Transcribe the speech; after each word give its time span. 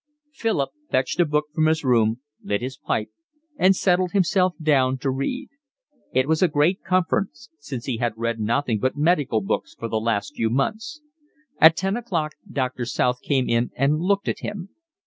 Philip 0.33 0.71
fetched 0.89 1.19
a 1.19 1.25
book 1.25 1.45
from 1.53 1.67
his 1.67 1.83
room, 1.83 2.21
lit 2.41 2.59
his 2.63 2.75
pipe, 2.75 3.11
and 3.55 3.75
settled 3.75 4.13
himself 4.13 4.55
down 4.59 4.97
to 4.97 5.11
read. 5.11 5.49
It 6.11 6.27
was 6.27 6.41
a 6.41 6.47
great 6.47 6.81
comfort, 6.83 7.27
since 7.59 7.85
he 7.85 7.97
had 7.97 8.13
read 8.17 8.39
nothing 8.39 8.79
but 8.79 8.97
medical 8.97 9.41
books 9.41 9.75
for 9.75 9.87
the 9.87 10.01
last 10.01 10.33
few 10.35 10.49
months. 10.49 11.01
At 11.59 11.77
ten 11.77 11.95
o'clock 11.97 12.31
Doctor 12.51 12.85
South 12.87 13.21
came 13.21 13.47
in 13.47 13.69
and 13.75 13.99
looked 13.99 14.27
at 14.27 14.39
him. 14.39 14.69